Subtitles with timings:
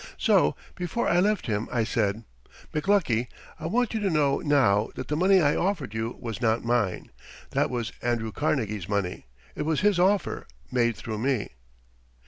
[0.17, 2.23] So before I left him, I said,
[2.73, 3.27] "McLuckie,
[3.59, 7.11] I want you to know now that the money I offered you was not mine.
[7.51, 9.27] That was Andrew Carnegie's money.
[9.53, 11.49] It was his offer, made through me."